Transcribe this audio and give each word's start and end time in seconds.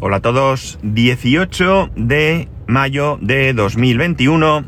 Hola 0.00 0.18
a 0.18 0.20
todos, 0.20 0.78
18 0.84 1.90
de 1.96 2.46
mayo 2.68 3.18
de 3.20 3.52
2021, 3.52 4.64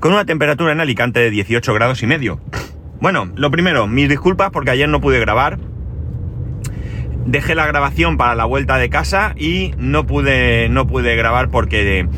con 0.00 0.12
una 0.14 0.24
temperatura 0.24 0.72
en 0.72 0.80
Alicante 0.80 1.20
de 1.20 1.30
18 1.30 1.74
grados 1.74 2.02
y 2.02 2.06
medio. 2.06 2.40
Bueno, 3.02 3.30
lo 3.36 3.50
primero, 3.50 3.86
mis 3.86 4.08
disculpas 4.08 4.50
porque 4.50 4.70
ayer 4.70 4.88
no 4.88 5.02
pude 5.02 5.20
grabar. 5.20 5.58
Dejé 7.26 7.54
la 7.54 7.66
grabación 7.66 8.16
para 8.16 8.34
la 8.34 8.46
vuelta 8.46 8.78
de 8.78 8.88
casa 8.88 9.34
y 9.36 9.72
no 9.76 10.06
pude, 10.06 10.70
no 10.70 10.86
pude 10.86 11.14
grabar 11.14 11.50
porque 11.50 12.08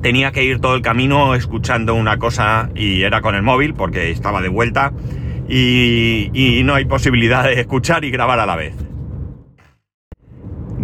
tenía 0.00 0.30
que 0.30 0.44
ir 0.44 0.60
todo 0.60 0.76
el 0.76 0.82
camino 0.82 1.34
escuchando 1.34 1.96
una 1.96 2.18
cosa 2.18 2.70
y 2.76 3.02
era 3.02 3.20
con 3.20 3.34
el 3.34 3.42
móvil 3.42 3.74
porque 3.74 4.12
estaba 4.12 4.40
de 4.42 4.48
vuelta 4.48 4.92
y, 5.48 6.30
y 6.32 6.62
no 6.62 6.74
hay 6.74 6.84
posibilidad 6.84 7.42
de 7.42 7.58
escuchar 7.58 8.04
y 8.04 8.12
grabar 8.12 8.38
a 8.38 8.46
la 8.46 8.54
vez. 8.54 8.83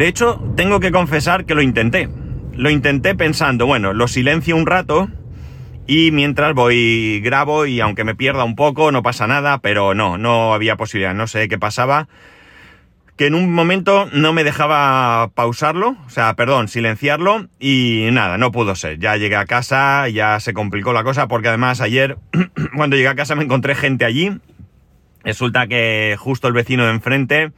De 0.00 0.08
hecho, 0.08 0.42
tengo 0.56 0.80
que 0.80 0.92
confesar 0.92 1.44
que 1.44 1.54
lo 1.54 1.60
intenté. 1.60 2.08
Lo 2.54 2.70
intenté 2.70 3.14
pensando, 3.14 3.66
bueno, 3.66 3.92
lo 3.92 4.08
silencio 4.08 4.56
un 4.56 4.64
rato 4.64 5.10
y 5.86 6.10
mientras 6.10 6.54
voy 6.54 7.20
grabo 7.22 7.66
y 7.66 7.80
aunque 7.80 8.04
me 8.04 8.14
pierda 8.14 8.44
un 8.44 8.56
poco 8.56 8.92
no 8.92 9.02
pasa 9.02 9.26
nada, 9.26 9.58
pero 9.58 9.92
no, 9.92 10.16
no 10.16 10.54
había 10.54 10.76
posibilidad, 10.78 11.12
no 11.12 11.26
sé 11.26 11.48
qué 11.48 11.58
pasaba. 11.58 12.08
Que 13.18 13.26
en 13.26 13.34
un 13.34 13.52
momento 13.52 14.08
no 14.10 14.32
me 14.32 14.42
dejaba 14.42 15.32
pausarlo, 15.34 15.98
o 16.06 16.08
sea, 16.08 16.34
perdón, 16.34 16.68
silenciarlo 16.68 17.48
y 17.58 18.08
nada, 18.10 18.38
no 18.38 18.52
pudo 18.52 18.76
ser. 18.76 18.98
Ya 18.98 19.18
llegué 19.18 19.36
a 19.36 19.44
casa, 19.44 20.08
ya 20.08 20.40
se 20.40 20.54
complicó 20.54 20.94
la 20.94 21.04
cosa 21.04 21.28
porque 21.28 21.48
además 21.48 21.82
ayer 21.82 22.16
cuando 22.74 22.96
llegué 22.96 23.08
a 23.08 23.16
casa 23.16 23.34
me 23.34 23.44
encontré 23.44 23.74
gente 23.74 24.06
allí. 24.06 24.32
Resulta 25.24 25.66
que 25.66 26.16
justo 26.18 26.48
el 26.48 26.54
vecino 26.54 26.86
de 26.86 26.92
enfrente 26.92 27.52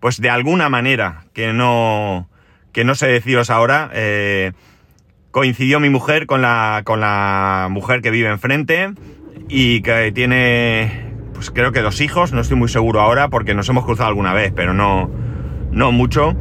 pues 0.00 0.20
de 0.20 0.30
alguna 0.30 0.68
manera, 0.68 1.24
que 1.32 1.52
no, 1.52 2.28
que 2.72 2.84
no 2.84 2.94
sé 2.94 3.06
deciros 3.08 3.50
ahora, 3.50 3.90
eh, 3.92 4.52
coincidió 5.30 5.80
mi 5.80 5.90
mujer 5.90 6.26
con 6.26 6.42
la, 6.42 6.82
con 6.84 7.00
la 7.00 7.68
mujer 7.70 8.02
que 8.02 8.10
vive 8.10 8.28
enfrente 8.28 8.92
y 9.48 9.82
que 9.82 10.12
tiene, 10.12 11.12
pues 11.34 11.50
creo 11.50 11.72
que 11.72 11.80
dos 11.80 12.00
hijos, 12.00 12.32
no 12.32 12.40
estoy 12.40 12.56
muy 12.56 12.68
seguro 12.68 13.00
ahora 13.00 13.28
porque 13.28 13.54
nos 13.54 13.68
hemos 13.68 13.84
cruzado 13.84 14.08
alguna 14.08 14.32
vez, 14.32 14.52
pero 14.54 14.74
no, 14.74 15.10
no 15.70 15.92
mucho. 15.92 16.36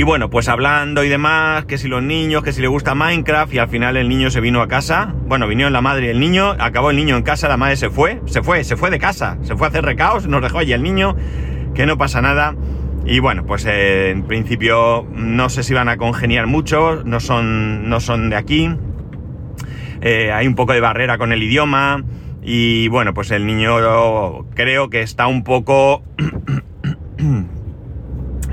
Y 0.00 0.02
bueno, 0.02 0.30
pues 0.30 0.48
hablando 0.48 1.04
y 1.04 1.08
demás, 1.08 1.66
que 1.66 1.76
si 1.76 1.86
los 1.86 2.02
niños, 2.02 2.42
que 2.42 2.52
si 2.52 2.62
le 2.62 2.68
gusta 2.68 2.94
Minecraft, 2.94 3.52
y 3.52 3.58
al 3.58 3.68
final 3.68 3.96
el 3.98 4.08
niño 4.08 4.30
se 4.30 4.40
vino 4.40 4.62
a 4.62 4.68
casa. 4.68 5.14
Bueno, 5.26 5.46
vinieron 5.46 5.74
la 5.74 5.82
madre 5.82 6.06
y 6.06 6.08
el 6.08 6.20
niño, 6.20 6.56
acabó 6.58 6.90
el 6.90 6.96
niño 6.96 7.16
en 7.16 7.22
casa, 7.22 7.48
la 7.48 7.58
madre 7.58 7.76
se 7.76 7.90
fue, 7.90 8.20
se 8.24 8.42
fue, 8.42 8.64
se 8.64 8.76
fue 8.76 8.88
de 8.88 8.98
casa, 8.98 9.36
se 9.42 9.56
fue 9.56 9.66
a 9.66 9.70
hacer 9.70 9.84
recaos, 9.84 10.26
nos 10.26 10.40
dejó 10.40 10.58
allí 10.58 10.72
el 10.72 10.82
niño, 10.82 11.16
que 11.74 11.86
no 11.86 11.98
pasa 11.98 12.20
nada. 12.20 12.54
Y 13.04 13.18
bueno, 13.18 13.46
pues 13.46 13.64
eh, 13.66 14.10
en 14.10 14.24
principio 14.24 15.06
no 15.12 15.48
sé 15.48 15.62
si 15.62 15.74
van 15.74 15.88
a 15.88 15.96
congeniar 15.96 16.46
mucho, 16.46 17.02
no 17.04 17.20
son, 17.20 17.88
no 17.88 18.00
son 18.00 18.30
de 18.30 18.36
aquí. 18.36 18.70
Eh, 20.02 20.32
hay 20.32 20.46
un 20.46 20.54
poco 20.54 20.72
de 20.72 20.80
barrera 20.80 21.18
con 21.18 21.32
el 21.32 21.42
idioma. 21.42 22.04
Y 22.42 22.88
bueno, 22.88 23.12
pues 23.12 23.30
el 23.30 23.46
niño 23.46 23.76
creo 24.54 24.90
que 24.90 25.02
está 25.02 25.26
un 25.26 25.44
poco. 25.44 26.02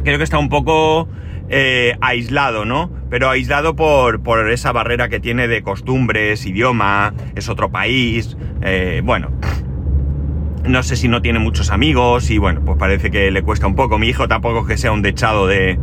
creo 0.03 0.17
que 0.17 0.23
está 0.23 0.39
un 0.39 0.49
poco 0.49 1.07
eh, 1.49 1.95
aislado, 2.01 2.65
¿no? 2.65 2.91
Pero 3.09 3.29
aislado 3.29 3.75
por, 3.75 4.21
por, 4.21 4.49
esa 4.49 4.71
barrera 4.73 5.07
que 5.07 5.19
tiene 5.21 5.47
de 5.47 5.61
costumbres, 5.61 6.45
idioma, 6.45 7.13
es 7.35 7.47
otro 7.47 7.71
país. 7.71 8.35
bueno, 9.03 9.31
no 10.65 10.83
sé 10.83 10.95
si 10.95 11.07
no 11.07 11.21
tiene 11.21 11.39
muchos 11.39 11.71
amigos 11.71 12.29
y 12.29 12.37
bueno, 12.37 12.61
pues 12.65 12.77
parece 12.77 13.11
que 13.11 13.31
le 13.31 13.41
cuesta 13.43 13.67
un 13.67 13.75
poco. 13.75 13.97
Mi 13.97 14.07
hijo 14.07 14.27
tampoco 14.27 14.61
es 14.61 14.67
que 14.67 14.77
sea 14.77 14.91
un 14.91 15.01
dechado 15.01 15.47
de, 15.47 15.79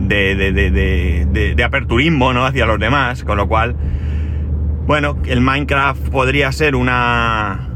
de, 0.00 0.34
de, 0.34 1.54
de, 1.54 1.64
aperturismo, 1.64 2.32
¿no? 2.32 2.44
Hacia 2.44 2.66
los 2.66 2.78
demás, 2.78 3.24
con 3.24 3.36
lo 3.36 3.48
cual, 3.48 3.76
bueno, 4.86 5.16
el 5.26 5.40
Minecraft 5.40 6.08
podría 6.10 6.52
ser 6.52 6.76
una 6.76 7.68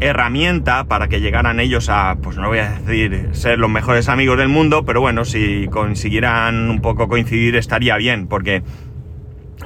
herramienta 0.00 0.84
para 0.84 1.08
que 1.08 1.20
llegaran 1.20 1.58
ellos 1.58 1.88
a, 1.88 2.16
pues 2.22 2.36
no 2.36 2.48
voy 2.48 2.58
a 2.58 2.70
decir 2.70 3.30
ser 3.32 3.58
los 3.58 3.68
mejores 3.68 4.08
amigos 4.08 4.38
del 4.38 4.48
mundo, 4.48 4.84
pero 4.84 5.00
bueno, 5.00 5.24
si 5.24 5.66
consiguieran 5.70 6.70
un 6.70 6.80
poco 6.80 7.08
coincidir 7.08 7.56
estaría 7.56 7.96
bien, 7.96 8.28
porque 8.28 8.62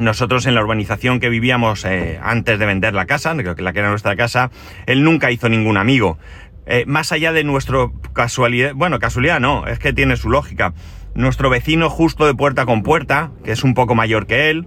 nosotros 0.00 0.46
en 0.46 0.54
la 0.54 0.62
urbanización 0.62 1.20
que 1.20 1.28
vivíamos 1.28 1.84
eh, 1.84 2.18
antes 2.22 2.58
de 2.58 2.66
vender 2.66 2.94
la 2.94 3.06
casa, 3.06 3.34
la 3.34 3.72
que 3.72 3.78
era 3.78 3.90
nuestra 3.90 4.16
casa, 4.16 4.50
él 4.86 5.04
nunca 5.04 5.30
hizo 5.30 5.48
ningún 5.48 5.76
amigo. 5.76 6.18
Eh, 6.66 6.84
más 6.86 7.12
allá 7.12 7.32
de 7.32 7.44
nuestro 7.44 7.92
casualidad, 8.12 8.72
bueno, 8.74 8.98
casualidad 8.98 9.40
no, 9.40 9.66
es 9.66 9.78
que 9.78 9.92
tiene 9.92 10.16
su 10.16 10.30
lógica. 10.30 10.74
Nuestro 11.14 11.50
vecino 11.50 11.90
justo 11.90 12.26
de 12.26 12.34
puerta 12.34 12.64
con 12.64 12.82
puerta, 12.82 13.32
que 13.44 13.52
es 13.52 13.64
un 13.64 13.74
poco 13.74 13.94
mayor 13.94 14.26
que 14.26 14.48
él, 14.50 14.66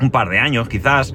un 0.00 0.10
par 0.10 0.28
de 0.28 0.38
años 0.38 0.68
quizás, 0.68 1.14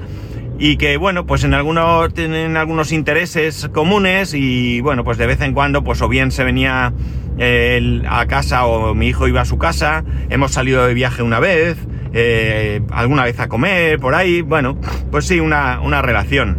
y 0.60 0.78
que 0.78 0.98
bueno, 0.98 1.26
pues 1.26 1.44
en 1.44 1.54
algunos 1.54 2.14
tienen 2.14 2.58
algunos 2.58 2.92
intereses 2.92 3.70
comunes 3.74 4.34
y 4.34 4.82
bueno, 4.82 5.04
pues 5.04 5.18
de 5.18 5.26
vez 5.26 5.42
en 5.42 5.54
cuando 5.54 5.84
pues 5.84 6.02
o 6.02 6.10
bien 6.10 6.32
se 6.32 6.44
venía 6.44 6.94
eh, 7.38 8.04
a 8.08 8.26
casa 8.28 8.66
o 8.66 8.94
mi 8.94 9.08
hijo 9.08 9.28
iba 9.28 9.42
a 9.42 9.46
su 9.46 9.58
casa, 9.58 10.04
hemos 10.30 10.52
salido 10.52 10.86
de 10.86 10.94
viaje 10.94 11.24
una 11.24 11.40
vez, 11.40 11.78
eh, 12.14 12.82
alguna 12.92 13.24
vez 13.24 13.40
a 13.40 13.48
comer, 13.48 14.00
por 14.00 14.16
ahí, 14.16 14.42
bueno, 14.42 14.78
pues 15.12 15.26
sí, 15.26 15.40
una, 15.40 16.02
relación. 16.02 16.58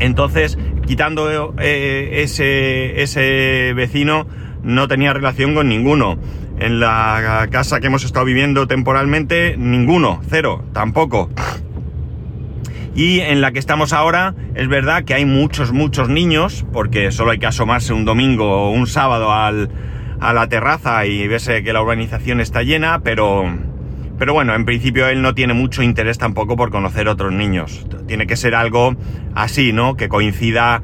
Entonces, 0.00 0.58
quitando 0.86 1.54
eh, 1.58 2.22
ese, 2.22 3.02
ese 3.02 3.72
vecino, 3.74 4.26
no 4.62 4.88
tenía 4.88 5.12
relación 5.12 5.54
con 5.54 5.68
ninguno. 5.68 6.18
En 6.58 6.80
la 6.80 7.48
casa 7.50 7.80
que 7.80 7.88
hemos 7.88 8.04
estado 8.04 8.24
viviendo 8.24 8.66
temporalmente, 8.66 9.56
ninguno, 9.58 10.20
cero, 10.28 10.64
tampoco. 10.72 11.28
Y 12.94 13.20
en 13.20 13.40
la 13.40 13.52
que 13.52 13.58
estamos 13.58 13.92
ahora, 13.92 14.34
es 14.54 14.68
verdad 14.68 15.04
que 15.04 15.14
hay 15.14 15.24
muchos, 15.24 15.72
muchos 15.72 16.08
niños, 16.08 16.64
porque 16.72 17.10
solo 17.10 17.30
hay 17.30 17.38
que 17.38 17.46
asomarse 17.46 17.92
un 17.92 18.04
domingo 18.04 18.68
o 18.68 18.70
un 18.70 18.86
sábado 18.86 19.32
al, 19.32 19.70
a 20.20 20.32
la 20.32 20.48
terraza 20.48 21.04
y 21.06 21.26
verse 21.26 21.62
que 21.62 21.72
la 21.72 21.82
urbanización 21.82 22.40
está 22.40 22.62
llena, 22.62 23.00
pero, 23.02 23.44
pero 24.18 24.34
bueno, 24.34 24.54
en 24.54 24.64
principio 24.64 25.08
él 25.08 25.22
no 25.22 25.34
tiene 25.34 25.54
mucho 25.54 25.82
interés 25.82 26.18
tampoco 26.18 26.56
por 26.56 26.70
conocer 26.70 27.08
otros 27.08 27.32
niños. 27.32 27.86
Tiene 28.06 28.26
que 28.26 28.36
ser 28.36 28.54
algo 28.54 28.94
así, 29.34 29.72
¿no? 29.72 29.96
Que 29.96 30.08
coincida 30.08 30.82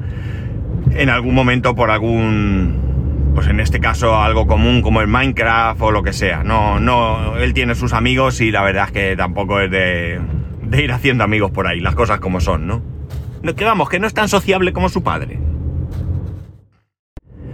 en 0.91 1.09
algún 1.09 1.35
momento 1.35 1.75
por 1.75 1.91
algún, 1.91 3.31
pues 3.35 3.47
en 3.47 3.59
este 3.59 3.79
caso 3.79 4.19
algo 4.19 4.47
común 4.47 4.81
como 4.81 5.01
el 5.01 5.07
Minecraft 5.07 5.81
o 5.81 5.91
lo 5.91 6.03
que 6.03 6.13
sea. 6.13 6.43
No, 6.43 6.79
no, 6.79 7.37
él 7.37 7.53
tiene 7.53 7.75
sus 7.75 7.93
amigos 7.93 8.41
y 8.41 8.51
la 8.51 8.63
verdad 8.63 8.85
es 8.87 8.91
que 8.91 9.15
tampoco 9.15 9.59
es 9.59 9.71
de, 9.71 10.19
de 10.63 10.83
ir 10.83 10.91
haciendo 10.91 11.23
amigos 11.23 11.51
por 11.51 11.67
ahí, 11.67 11.79
las 11.79 11.95
cosas 11.95 12.19
como 12.19 12.41
son, 12.41 12.67
¿no? 12.67 12.81
Que 13.55 13.63
vamos, 13.63 13.89
que 13.89 13.99
no 13.99 14.07
es 14.07 14.13
tan 14.13 14.27
sociable 14.27 14.73
como 14.73 14.89
su 14.89 15.01
padre. 15.01 15.39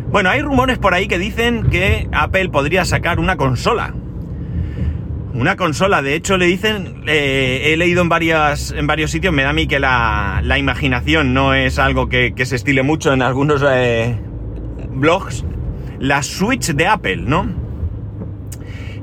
Bueno, 0.09 0.29
hay 0.29 0.41
rumores 0.41 0.77
por 0.77 0.93
ahí 0.93 1.07
que 1.07 1.19
dicen 1.19 1.69
que 1.69 2.07
Apple 2.11 2.49
podría 2.49 2.85
sacar 2.85 3.19
una 3.19 3.35
consola 3.35 3.93
una 5.35 5.57
consola, 5.57 6.01
de 6.01 6.16
hecho 6.16 6.38
le 6.38 6.46
dicen, 6.46 7.03
eh, 7.07 7.73
he 7.73 7.78
leído 7.78 8.01
en, 8.01 8.09
varias, 8.09 8.72
en 8.72 8.88
varios 8.88 9.12
sitios, 9.12 9.34
me 9.34 9.44
da 9.44 9.50
a 9.50 9.53
mí 9.53 9.68
que 9.68 9.79
la, 9.79 10.41
imaginación 10.57 11.34
no 11.34 11.53
es 11.53 11.78
algo 11.78 12.07
que, 12.07 12.34
se 12.46 12.56
estile 12.56 12.84
mucho 12.84 13.12
en 13.12 13.22
algunos 13.22 13.63
eh, 13.69 14.18
blogs, 14.91 15.46
la 16.00 16.23
Switch 16.23 16.68
de 16.68 16.88
Apple, 16.88 17.18
¿no? 17.18 17.47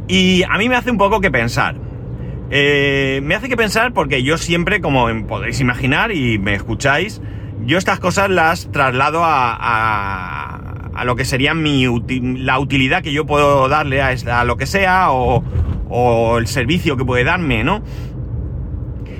Y 0.08 0.42
a 0.44 0.56
mí 0.56 0.68
me 0.68 0.76
hace 0.76 0.90
un 0.90 0.98
poco 0.98 1.20
que 1.20 1.30
pensar. 1.30 1.76
Eh, 2.50 3.20
me 3.22 3.34
hace 3.34 3.48
que 3.48 3.56
pensar 3.56 3.92
porque 3.92 4.22
yo 4.22 4.38
siempre, 4.38 4.80
como 4.80 5.08
podéis 5.26 5.60
imaginar 5.60 6.12
y 6.12 6.38
me 6.38 6.54
escucháis, 6.54 7.20
yo 7.64 7.78
estas 7.78 8.00
cosas 8.00 8.30
las 8.30 8.70
traslado 8.72 9.22
a, 9.24 10.90
a, 10.94 11.04
lo 11.04 11.14
que 11.16 11.24
sería 11.24 11.54
mi 11.54 11.86
la 12.36 12.58
utilidad 12.58 13.02
que 13.02 13.12
yo 13.12 13.26
puedo 13.26 13.68
darle 13.68 14.02
a, 14.02 14.14
a 14.30 14.44
lo 14.44 14.56
que 14.56 14.66
sea 14.66 15.12
o, 15.12 15.42
o 15.92 16.38
el 16.38 16.46
servicio 16.46 16.96
que 16.96 17.04
puede 17.04 17.22
darme, 17.22 17.62
¿no? 17.62 17.82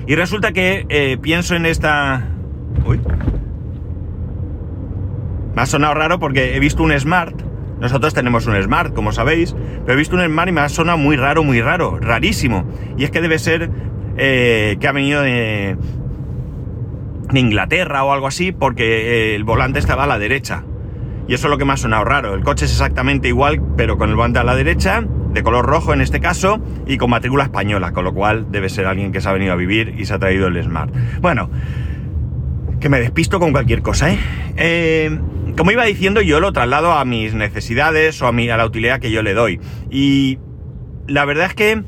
Y 0.07 0.15
resulta 0.15 0.51
que 0.51 0.85
eh, 0.89 1.17
pienso 1.21 1.55
en 1.55 1.65
esta... 1.65 2.27
Uy. 2.85 2.99
Me 5.55 5.61
ha 5.61 5.65
sonado 5.65 5.93
raro 5.93 6.19
porque 6.19 6.55
he 6.55 6.59
visto 6.59 6.83
un 6.83 6.99
Smart. 6.99 7.39
Nosotros 7.79 8.13
tenemos 8.13 8.47
un 8.47 8.61
Smart, 8.61 8.93
como 8.93 9.11
sabéis. 9.11 9.55
Pero 9.85 9.93
he 9.93 9.95
visto 9.95 10.15
un 10.15 10.25
Smart 10.25 10.49
y 10.49 10.51
me 10.51 10.61
ha 10.61 10.69
sonado 10.69 10.97
muy 10.97 11.15
raro, 11.15 11.43
muy 11.43 11.61
raro. 11.61 11.99
Rarísimo. 11.99 12.65
Y 12.97 13.03
es 13.03 13.11
que 13.11 13.21
debe 13.21 13.37
ser 13.37 13.69
eh, 14.17 14.77
que 14.79 14.87
ha 14.87 14.91
venido 14.91 15.21
de, 15.21 15.77
de, 17.31 17.39
Inglaterra 17.39 18.03
o 18.03 18.11
algo 18.11 18.27
así 18.27 18.51
porque 18.51 19.31
eh, 19.31 19.35
el 19.35 19.43
volante 19.43 19.77
estaba 19.77 20.05
a 20.05 20.07
la 20.07 20.17
derecha. 20.17 20.63
Y 21.27 21.35
eso 21.35 21.47
es 21.47 21.51
lo 21.51 21.57
que 21.57 21.65
me 21.65 21.73
ha 21.73 21.77
sonado 21.77 22.03
raro. 22.03 22.33
El 22.33 22.43
coche 22.43 22.65
es 22.65 22.71
exactamente 22.71 23.27
igual, 23.27 23.61
pero 23.77 23.97
con 23.97 24.09
el 24.09 24.15
volante 24.15 24.39
a 24.39 24.43
la 24.43 24.55
derecha 24.55 25.05
de 25.33 25.43
color 25.43 25.65
rojo 25.65 25.93
en 25.93 26.01
este 26.01 26.19
caso 26.19 26.61
y 26.87 26.97
con 26.97 27.09
matrícula 27.09 27.43
española, 27.43 27.91
con 27.91 28.03
lo 28.05 28.13
cual 28.13 28.51
debe 28.51 28.69
ser 28.69 28.85
alguien 28.85 29.11
que 29.11 29.21
se 29.21 29.29
ha 29.29 29.33
venido 29.33 29.53
a 29.53 29.55
vivir 29.55 29.95
y 29.97 30.05
se 30.05 30.13
ha 30.13 30.19
traído 30.19 30.47
el 30.47 30.61
Smart. 30.63 30.93
Bueno, 31.19 31.49
que 32.79 32.89
me 32.89 32.99
despisto 32.99 33.39
con 33.39 33.51
cualquier 33.51 33.81
cosa, 33.81 34.11
¿eh? 34.11 34.19
eh 34.57 35.19
como 35.57 35.71
iba 35.71 35.85
diciendo, 35.85 36.21
yo 36.21 36.39
lo 36.39 36.51
traslado 36.51 36.93
a 36.93 37.05
mis 37.05 37.33
necesidades 37.33 38.19
o 38.21 38.27
a, 38.27 38.31
mi, 38.31 38.49
a 38.49 38.57
la 38.57 38.65
utilidad 38.65 38.99
que 38.99 39.11
yo 39.11 39.21
le 39.21 39.33
doy. 39.33 39.59
Y 39.91 40.39
la 41.07 41.25
verdad 41.25 41.45
es 41.47 41.53
que 41.53 41.83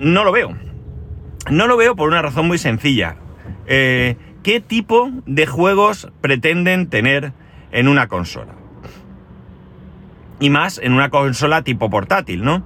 no 0.00 0.24
lo 0.24 0.32
veo. 0.32 0.56
No 1.50 1.68
lo 1.68 1.76
veo 1.76 1.94
por 1.94 2.08
una 2.08 2.22
razón 2.22 2.48
muy 2.48 2.58
sencilla. 2.58 3.16
Eh, 3.66 4.16
¿Qué 4.42 4.60
tipo 4.60 5.10
de 5.26 5.46
juegos 5.46 6.08
pretenden 6.20 6.88
tener 6.88 7.32
en 7.70 7.86
una 7.86 8.08
consola? 8.08 8.55
Y 10.40 10.50
más 10.50 10.78
en 10.82 10.92
una 10.92 11.10
consola 11.10 11.62
tipo 11.62 11.88
portátil, 11.90 12.44
¿no? 12.44 12.62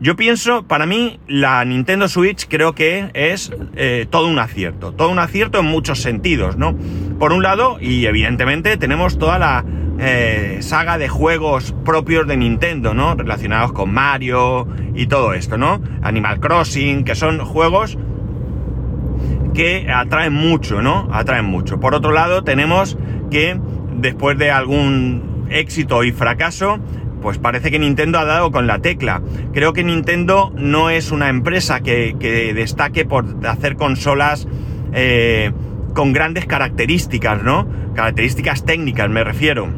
Yo 0.00 0.16
pienso, 0.16 0.64
para 0.64 0.84
mí, 0.84 1.20
la 1.28 1.64
Nintendo 1.64 2.08
Switch 2.08 2.48
creo 2.48 2.74
que 2.74 3.10
es 3.14 3.52
eh, 3.76 4.06
todo 4.10 4.26
un 4.26 4.40
acierto. 4.40 4.92
Todo 4.92 5.10
un 5.10 5.20
acierto 5.20 5.60
en 5.60 5.66
muchos 5.66 6.00
sentidos, 6.00 6.56
¿no? 6.56 6.76
Por 7.20 7.32
un 7.32 7.44
lado, 7.44 7.78
y 7.80 8.06
evidentemente 8.06 8.76
tenemos 8.76 9.16
toda 9.16 9.38
la 9.38 9.64
eh, 10.00 10.58
saga 10.60 10.98
de 10.98 11.08
juegos 11.08 11.72
propios 11.84 12.26
de 12.26 12.36
Nintendo, 12.36 12.94
¿no? 12.94 13.14
Relacionados 13.14 13.70
con 13.70 13.92
Mario 13.92 14.66
y 14.96 15.06
todo 15.06 15.34
esto, 15.34 15.56
¿no? 15.56 15.80
Animal 16.02 16.40
Crossing, 16.40 17.04
que 17.04 17.14
son 17.14 17.38
juegos 17.44 17.96
que 19.54 19.88
atraen 19.88 20.32
mucho, 20.32 20.82
¿no? 20.82 21.08
Atraen 21.12 21.44
mucho. 21.44 21.78
Por 21.78 21.94
otro 21.94 22.10
lado, 22.10 22.42
tenemos 22.42 22.98
que 23.30 23.56
después 23.94 24.36
de 24.36 24.50
algún 24.50 25.46
éxito 25.50 26.02
y 26.02 26.10
fracaso, 26.10 26.80
pues 27.22 27.38
parece 27.38 27.70
que 27.70 27.78
Nintendo 27.78 28.18
ha 28.18 28.24
dado 28.24 28.50
con 28.50 28.66
la 28.66 28.80
tecla. 28.80 29.22
Creo 29.52 29.72
que 29.72 29.84
Nintendo 29.84 30.52
no 30.56 30.90
es 30.90 31.10
una 31.12 31.28
empresa 31.28 31.80
que, 31.80 32.52
destaque 32.54 33.04
por 33.04 33.24
hacer 33.46 33.76
consolas 33.76 34.46
eh, 34.92 35.52
con 35.94 36.12
grandes 36.12 36.46
características, 36.46 37.42
¿no? 37.42 37.66
Características 37.94 38.64
técnicas, 38.64 39.08
me 39.08 39.24
refiero. 39.24 39.68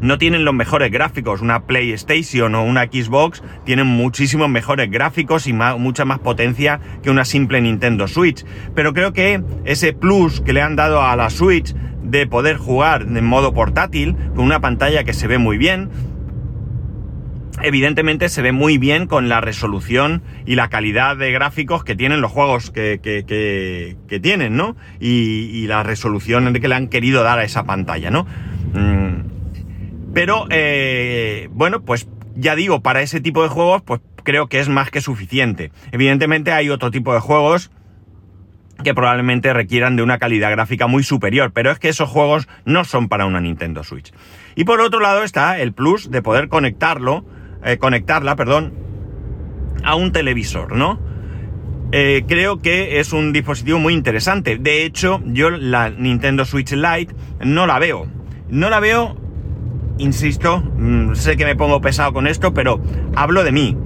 No 0.00 0.16
tienen 0.16 0.44
los 0.44 0.54
mejores 0.54 0.90
gráficos. 0.90 1.42
Una 1.42 1.66
PlayStation 1.66 2.54
o 2.54 2.64
una 2.64 2.84
Xbox 2.84 3.42
tienen 3.64 3.86
muchísimos 3.86 4.48
mejores 4.48 4.90
gráficos 4.90 5.46
y 5.46 5.52
mucha 5.52 6.04
más 6.04 6.18
potencia 6.20 6.80
que 7.02 7.10
una 7.10 7.24
simple 7.24 7.60
Nintendo 7.60 8.08
Switch. 8.08 8.44
Pero 8.74 8.94
creo 8.94 9.12
que 9.12 9.42
ese 9.64 9.92
plus 9.92 10.40
que 10.40 10.52
le 10.52 10.62
han 10.62 10.76
dado 10.76 11.02
a 11.02 11.16
la 11.16 11.28
Switch 11.30 11.74
de 12.02 12.26
poder 12.26 12.56
jugar 12.56 13.02
en 13.02 13.24
modo 13.24 13.52
portátil, 13.52 14.16
con 14.34 14.44
una 14.44 14.60
pantalla 14.60 15.04
que 15.04 15.12
se 15.12 15.26
ve 15.26 15.38
muy 15.38 15.58
bien. 15.58 15.90
Evidentemente 17.62 18.30
se 18.30 18.40
ve 18.40 18.52
muy 18.52 18.78
bien 18.78 19.06
con 19.06 19.28
la 19.28 19.42
resolución 19.42 20.22
y 20.46 20.54
la 20.54 20.70
calidad 20.70 21.18
de 21.18 21.30
gráficos 21.30 21.84
que 21.84 21.94
tienen 21.94 22.22
los 22.22 22.32
juegos 22.32 22.70
que, 22.70 23.00
que, 23.02 24.20
tienen, 24.20 24.56
¿no? 24.56 24.76
Y, 24.98 25.66
la 25.66 25.82
resolución 25.82 26.54
que 26.54 26.68
le 26.68 26.74
han 26.74 26.88
querido 26.88 27.22
dar 27.22 27.38
a 27.38 27.44
esa 27.44 27.64
pantalla, 27.64 28.10
¿no? 28.10 28.26
Mm. 28.72 28.99
Pero, 30.12 30.46
eh, 30.50 31.48
bueno, 31.52 31.82
pues 31.82 32.08
ya 32.34 32.56
digo, 32.56 32.80
para 32.80 33.02
ese 33.02 33.20
tipo 33.20 33.42
de 33.42 33.48
juegos, 33.48 33.82
pues 33.82 34.00
creo 34.22 34.48
que 34.48 34.60
es 34.60 34.68
más 34.68 34.90
que 34.90 35.00
suficiente. 35.00 35.72
Evidentemente 35.92 36.52
hay 36.52 36.70
otro 36.70 36.90
tipo 36.90 37.14
de 37.14 37.20
juegos 37.20 37.70
que 38.82 38.94
probablemente 38.94 39.52
requieran 39.52 39.96
de 39.96 40.02
una 40.02 40.18
calidad 40.18 40.50
gráfica 40.50 40.86
muy 40.86 41.02
superior, 41.02 41.52
pero 41.52 41.70
es 41.70 41.78
que 41.78 41.88
esos 41.88 42.08
juegos 42.08 42.48
no 42.64 42.84
son 42.84 43.08
para 43.08 43.26
una 43.26 43.40
Nintendo 43.40 43.84
Switch. 43.84 44.12
Y 44.54 44.64
por 44.64 44.80
otro 44.80 45.00
lado 45.00 45.22
está 45.22 45.58
el 45.58 45.72
plus 45.72 46.10
de 46.10 46.22
poder 46.22 46.48
conectarlo, 46.48 47.24
eh, 47.64 47.78
conectarla, 47.78 48.36
perdón, 48.36 48.72
a 49.84 49.94
un 49.94 50.12
televisor, 50.12 50.74
¿no? 50.74 50.98
Eh, 51.92 52.24
creo 52.28 52.60
que 52.60 53.00
es 53.00 53.12
un 53.12 53.32
dispositivo 53.32 53.78
muy 53.78 53.94
interesante. 53.94 54.56
De 54.56 54.84
hecho, 54.84 55.20
yo 55.26 55.50
la 55.50 55.90
Nintendo 55.90 56.44
Switch 56.44 56.72
Lite 56.72 57.14
no 57.44 57.66
la 57.66 57.78
veo. 57.78 58.06
No 58.48 58.70
la 58.70 58.80
veo, 58.80 59.16
insisto, 60.00 60.60
mm, 60.60 61.14
sé 61.14 61.36
que 61.36 61.44
me 61.44 61.56
pongo 61.56 61.80
pesado 61.80 62.12
con 62.12 62.26
esto, 62.26 62.52
pero 62.52 62.80
hablo 63.14 63.44
de 63.44 63.52
mí. 63.52 63.76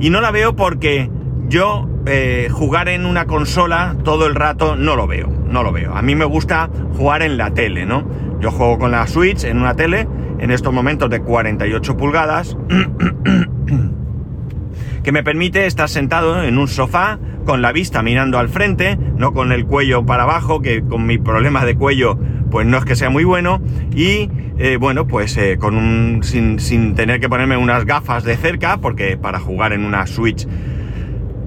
Y 0.00 0.10
no 0.10 0.20
la 0.20 0.30
veo 0.30 0.56
porque 0.56 1.10
yo 1.48 1.88
eh, 2.06 2.48
jugar 2.50 2.88
en 2.88 3.06
una 3.06 3.26
consola 3.26 3.96
todo 4.02 4.26
el 4.26 4.34
rato 4.34 4.76
no 4.76 4.96
lo 4.96 5.06
veo, 5.06 5.28
no 5.46 5.62
lo 5.62 5.72
veo. 5.72 5.94
A 5.94 6.02
mí 6.02 6.14
me 6.14 6.24
gusta 6.24 6.70
jugar 6.96 7.22
en 7.22 7.36
la 7.36 7.52
tele, 7.52 7.86
¿no? 7.86 8.04
Yo 8.40 8.50
juego 8.50 8.78
con 8.78 8.90
la 8.90 9.06
Switch 9.06 9.44
en 9.44 9.58
una 9.58 9.74
tele, 9.74 10.08
en 10.38 10.50
estos 10.50 10.72
momentos 10.72 11.08
de 11.10 11.20
48 11.20 11.96
pulgadas, 11.96 12.56
que 15.04 15.12
me 15.12 15.22
permite 15.22 15.66
estar 15.66 15.88
sentado 15.88 16.42
en 16.42 16.58
un 16.58 16.68
sofá 16.68 17.18
con 17.44 17.62
la 17.62 17.72
vista 17.72 18.02
mirando 18.02 18.38
al 18.38 18.48
frente, 18.48 18.98
no 19.16 19.32
con 19.32 19.52
el 19.52 19.66
cuello 19.66 20.04
para 20.04 20.24
abajo, 20.24 20.60
que 20.60 20.82
con 20.82 21.06
mi 21.06 21.18
problema 21.18 21.64
de 21.64 21.76
cuello 21.76 22.18
pues 22.52 22.66
no 22.66 22.78
es 22.78 22.84
que 22.84 22.94
sea 22.94 23.10
muy 23.10 23.24
bueno, 23.24 23.60
y 23.96 24.28
eh, 24.58 24.76
bueno, 24.78 25.08
pues 25.08 25.36
eh, 25.38 25.56
con 25.58 25.74
un, 25.74 26.22
sin, 26.22 26.60
sin 26.60 26.94
tener 26.94 27.18
que 27.18 27.28
ponerme 27.28 27.56
unas 27.56 27.86
gafas 27.86 28.22
de 28.22 28.36
cerca, 28.36 28.76
porque 28.76 29.16
para 29.16 29.40
jugar 29.40 29.72
en 29.72 29.84
una 29.84 30.06
Switch 30.06 30.46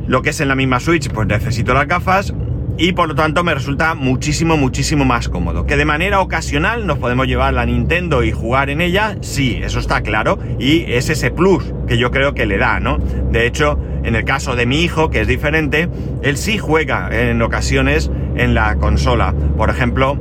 lo 0.07 0.21
que 0.21 0.31
es 0.31 0.41
en 0.41 0.47
la 0.47 0.55
misma 0.55 0.79
Switch, 0.79 1.09
pues 1.09 1.27
necesito 1.27 1.73
las 1.73 1.87
gafas 1.87 2.33
y 2.77 2.91
por 2.91 3.07
lo 3.07 3.15
tanto 3.15 3.43
me 3.43 3.53
resulta 3.53 3.93
muchísimo, 3.95 4.57
muchísimo 4.57 5.05
más 5.05 5.29
cómodo. 5.29 5.65
Que 5.65 5.77
de 5.77 5.85
manera 5.85 6.19
ocasional 6.19 6.85
nos 6.85 6.97
podemos 6.97 7.27
llevar 7.27 7.53
la 7.53 7.65
Nintendo 7.65 8.23
y 8.23 8.31
jugar 8.31 8.69
en 8.69 8.81
ella, 8.81 9.17
sí, 9.21 9.59
eso 9.63 9.79
está 9.79 10.01
claro, 10.01 10.37
y 10.59 10.83
es 10.91 11.09
ese 11.09 11.31
plus 11.31 11.73
que 11.87 11.97
yo 11.97 12.11
creo 12.11 12.33
que 12.33 12.45
le 12.45 12.57
da, 12.57 12.79
¿no? 12.79 12.97
De 13.31 13.47
hecho, 13.47 13.79
en 14.03 14.15
el 14.15 14.25
caso 14.25 14.55
de 14.55 14.65
mi 14.65 14.81
hijo, 14.81 15.09
que 15.09 15.21
es 15.21 15.27
diferente, 15.27 15.89
él 16.21 16.37
sí 16.37 16.57
juega 16.57 17.09
en 17.11 17.41
ocasiones 17.41 18.11
en 18.35 18.53
la 18.53 18.75
consola. 18.75 19.33
Por 19.57 19.69
ejemplo, 19.69 20.17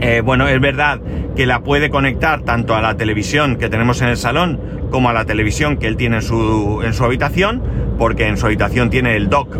eh, 0.00 0.22
bueno, 0.24 0.48
es 0.48 0.60
verdad 0.60 1.00
que 1.36 1.46
la 1.46 1.60
puede 1.60 1.90
conectar 1.90 2.42
tanto 2.42 2.74
a 2.74 2.82
la 2.82 2.96
televisión 2.96 3.56
que 3.56 3.68
tenemos 3.68 4.02
en 4.02 4.08
el 4.08 4.16
salón 4.16 4.60
como 4.90 5.08
a 5.08 5.12
la 5.12 5.24
televisión 5.24 5.76
que 5.76 5.86
él 5.86 5.96
tiene 5.96 6.16
en 6.16 6.22
su, 6.22 6.82
en 6.84 6.94
su 6.94 7.04
habitación, 7.04 7.62
porque 7.98 8.28
en 8.28 8.36
su 8.36 8.46
habitación 8.46 8.90
tiene 8.90 9.16
el 9.16 9.28
dock 9.28 9.56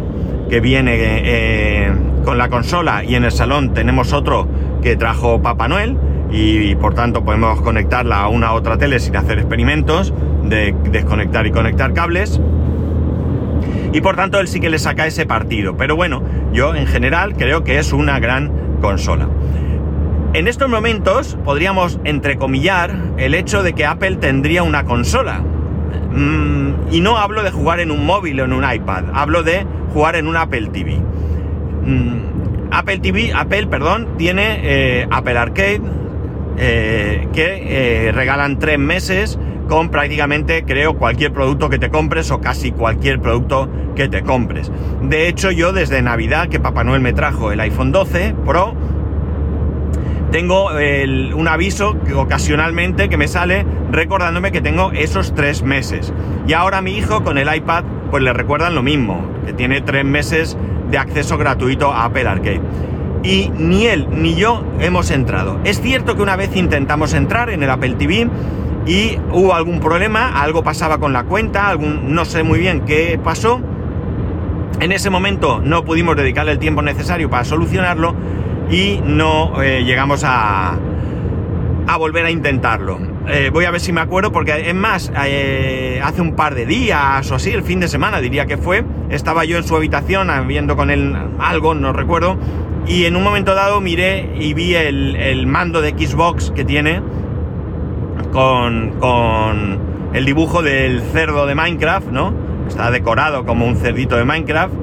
que 0.48 0.60
viene 0.60 0.92
eh, 0.96 1.92
con 2.24 2.38
la 2.38 2.48
consola 2.48 3.04
y 3.04 3.14
en 3.14 3.24
el 3.24 3.32
salón 3.32 3.74
tenemos 3.74 4.12
otro 4.12 4.48
que 4.82 4.96
trajo 4.96 5.42
Papá 5.42 5.68
Noel 5.68 5.96
y, 6.30 6.74
por 6.74 6.94
tanto 6.94 7.24
podemos 7.24 7.60
conectarla 7.62 8.20
a 8.20 8.28
una 8.28 8.52
otra 8.52 8.76
tele 8.76 8.98
sin 8.98 9.16
hacer 9.16 9.38
experimentos 9.38 10.12
de 10.44 10.74
desconectar 10.90 11.46
y 11.46 11.52
conectar 11.52 11.92
cables. 11.94 12.40
Y 13.92 14.00
por 14.00 14.16
tanto 14.16 14.40
él 14.40 14.48
sí 14.48 14.58
que 14.58 14.68
le 14.68 14.80
saca 14.80 15.06
ese 15.06 15.26
partido. 15.26 15.76
Pero 15.76 15.94
bueno, 15.94 16.22
yo 16.52 16.74
en 16.74 16.86
general 16.86 17.34
creo 17.36 17.62
que 17.62 17.78
es 17.78 17.92
una 17.92 18.18
gran 18.18 18.50
consola. 18.80 19.28
En 20.34 20.48
estos 20.48 20.68
momentos 20.68 21.38
podríamos 21.44 22.00
entrecomillar 22.02 22.92
el 23.18 23.34
hecho 23.34 23.62
de 23.62 23.72
que 23.72 23.86
Apple 23.86 24.16
tendría 24.16 24.64
una 24.64 24.82
consola. 24.82 25.38
Mm, 25.38 26.90
y 26.90 27.00
no 27.00 27.18
hablo 27.18 27.44
de 27.44 27.52
jugar 27.52 27.78
en 27.78 27.92
un 27.92 28.04
móvil 28.04 28.40
o 28.40 28.44
en 28.44 28.52
un 28.52 28.64
iPad, 28.68 29.04
hablo 29.14 29.44
de 29.44 29.64
jugar 29.92 30.16
en 30.16 30.26
un 30.26 30.36
Apple 30.36 30.70
TV. 30.72 30.96
Mm, 31.86 32.72
Apple 32.72 32.98
TV, 32.98 33.32
Apple, 33.32 33.68
perdón, 33.68 34.08
tiene 34.18 34.58
eh, 34.64 35.06
Apple 35.08 35.38
Arcade, 35.38 35.82
eh, 36.58 37.28
que 37.32 38.08
eh, 38.08 38.12
regalan 38.12 38.58
tres 38.58 38.80
meses 38.80 39.38
con 39.68 39.88
prácticamente, 39.90 40.64
creo, 40.64 40.96
cualquier 40.96 41.32
producto 41.32 41.70
que 41.70 41.78
te 41.78 41.90
compres 41.90 42.32
o 42.32 42.40
casi 42.40 42.72
cualquier 42.72 43.20
producto 43.20 43.68
que 43.94 44.08
te 44.08 44.22
compres. 44.22 44.72
De 45.00 45.28
hecho, 45.28 45.52
yo 45.52 45.72
desde 45.72 46.02
Navidad, 46.02 46.48
que 46.48 46.58
Papá 46.58 46.82
Noel 46.82 47.02
me 47.02 47.12
trajo 47.12 47.52
el 47.52 47.60
iPhone 47.60 47.92
12 47.92 48.34
Pro, 48.44 48.74
tengo 50.34 50.70
un 50.72 51.46
aviso 51.46 51.96
que 52.04 52.12
ocasionalmente 52.12 53.08
que 53.08 53.16
me 53.16 53.28
sale 53.28 53.64
recordándome 53.92 54.50
que 54.50 54.60
tengo 54.60 54.90
esos 54.90 55.32
tres 55.32 55.62
meses. 55.62 56.12
Y 56.48 56.54
ahora 56.54 56.82
mi 56.82 56.98
hijo 56.98 57.22
con 57.22 57.38
el 57.38 57.54
iPad 57.54 57.84
pues 58.10 58.20
le 58.20 58.32
recuerdan 58.32 58.74
lo 58.74 58.82
mismo, 58.82 59.24
que 59.46 59.52
tiene 59.52 59.80
tres 59.80 60.04
meses 60.04 60.58
de 60.90 60.98
acceso 60.98 61.38
gratuito 61.38 61.92
a 61.92 62.06
Apple 62.06 62.26
Arcade. 62.26 62.60
Y 63.22 63.52
ni 63.56 63.86
él 63.86 64.08
ni 64.10 64.34
yo 64.34 64.64
hemos 64.80 65.12
entrado. 65.12 65.60
Es 65.62 65.80
cierto 65.80 66.16
que 66.16 66.22
una 66.22 66.34
vez 66.34 66.56
intentamos 66.56 67.14
entrar 67.14 67.48
en 67.50 67.62
el 67.62 67.70
Apple 67.70 67.94
TV 67.94 68.28
y 68.86 69.16
hubo 69.30 69.54
algún 69.54 69.78
problema, 69.78 70.42
algo 70.42 70.64
pasaba 70.64 70.98
con 70.98 71.12
la 71.12 71.22
cuenta, 71.22 71.68
algún, 71.68 72.12
no 72.12 72.24
sé 72.24 72.42
muy 72.42 72.58
bien 72.58 72.80
qué 72.80 73.20
pasó. 73.22 73.60
En 74.80 74.90
ese 74.90 75.10
momento 75.10 75.60
no 75.62 75.84
pudimos 75.84 76.16
dedicarle 76.16 76.50
el 76.50 76.58
tiempo 76.58 76.82
necesario 76.82 77.30
para 77.30 77.44
solucionarlo 77.44 78.16
y 78.70 79.00
no 79.04 79.62
eh, 79.62 79.84
llegamos 79.84 80.24
a, 80.24 80.78
a 81.86 81.96
volver 81.96 82.26
a 82.26 82.30
intentarlo. 82.30 82.98
Eh, 83.28 83.50
voy 83.52 83.64
a 83.64 83.70
ver 83.70 83.80
si 83.80 83.92
me 83.92 84.00
acuerdo, 84.00 84.32
porque 84.32 84.68
es 84.68 84.74
más, 84.74 85.10
eh, 85.24 86.00
hace 86.02 86.20
un 86.20 86.34
par 86.34 86.54
de 86.54 86.66
días 86.66 87.30
o 87.30 87.34
así, 87.34 87.50
el 87.50 87.62
fin 87.62 87.80
de 87.80 87.88
semana 87.88 88.20
diría 88.20 88.46
que 88.46 88.58
fue, 88.58 88.84
estaba 89.10 89.44
yo 89.44 89.56
en 89.56 89.64
su 89.64 89.76
habitación 89.76 90.28
viendo 90.46 90.76
con 90.76 90.90
él 90.90 91.16
algo, 91.38 91.74
no 91.74 91.92
recuerdo, 91.92 92.36
y 92.86 93.04
en 93.04 93.16
un 93.16 93.22
momento 93.22 93.54
dado 93.54 93.80
miré 93.80 94.30
y 94.38 94.52
vi 94.52 94.74
el, 94.74 95.46
mando 95.46 95.80
de 95.80 95.90
Xbox 95.90 96.50
que 96.50 96.64
tiene 96.64 97.00
con, 98.30 98.90
con 98.98 99.78
el 100.12 100.24
dibujo 100.26 100.62
del 100.62 101.00
cerdo 101.00 101.46
de 101.46 101.54
Minecraft, 101.54 102.08
¿no? 102.08 102.34
Está 102.68 102.90
decorado 102.90 103.46
como 103.46 103.66
un 103.66 103.76
cerdito 103.76 104.16
de 104.16 104.24
Minecraft, 104.24 104.74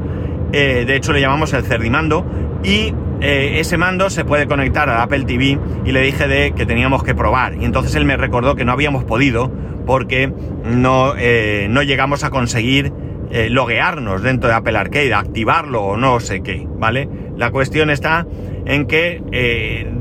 de 0.52 0.96
hecho 0.96 1.14
le 1.14 1.22
llamamos 1.22 1.54
el 1.54 1.64
cerdimando, 1.64 2.26
y 2.64 2.94
eh, 3.22 3.60
ese 3.60 3.78
mando 3.78 4.10
se 4.10 4.26
puede 4.26 4.48
conectar 4.48 4.90
al 4.90 5.00
Apple 5.00 5.26
TV 5.26 5.60
y 5.86 5.92
le 5.92 6.02
dije 6.02 6.28
de 6.28 6.54
que 6.54 6.66
teníamos 6.66 7.04
que 7.04 7.14
probar. 7.14 7.56
Y 7.56 7.66
entonces 7.66 7.94
él 7.96 8.06
me 8.06 8.18
recordó 8.18 8.56
que 8.56 8.66
no 8.66 8.72
habíamos 8.72 9.04
podido 9.04 9.52
porque 9.86 10.34
no, 10.66 11.14
eh, 11.18 11.68
no 11.70 11.84
llegamos 11.84 12.24
a 12.24 12.32
conseguir 12.32 12.92
eh, 13.30 13.50
loguearnos 13.50 14.24
dentro 14.24 14.50
de 14.50 14.56
Apple 14.56 14.78
Arcade, 14.78 15.14
activarlo 15.14 15.84
o 15.84 15.98
no 15.98 16.20
sé 16.20 16.42
qué, 16.42 16.68
¿vale? 16.78 17.08
La 17.38 17.52
cuestión 17.52 17.92
está 17.92 18.26
en 18.66 18.88
que, 18.88 19.22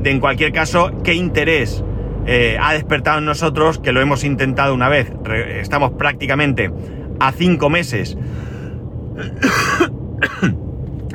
en 0.03 0.19
cualquier 0.19 0.51
caso, 0.51 0.91
¿qué 1.03 1.13
interés 1.13 1.83
ha 2.59 2.73
despertado 2.73 3.17
en 3.17 3.25
nosotros 3.25 3.79
que 3.79 3.91
lo 3.91 4.01
hemos 4.01 4.23
intentado 4.23 4.75
una 4.75 4.89
vez? 4.89 5.11
estamos 5.59 5.91
prácticamente 5.93 6.71
a 7.19 7.31
cinco 7.31 7.69
meses 7.69 8.15